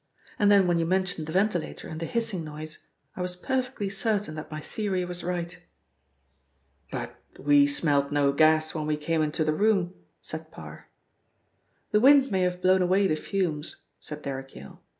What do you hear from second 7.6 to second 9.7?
smelt no gas when we came into the